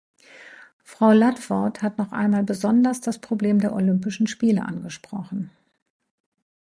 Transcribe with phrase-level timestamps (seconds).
[0.81, 5.51] Frau Ludford hat noch einmal besonders das Problem der Olympischen Spiele angesprochen.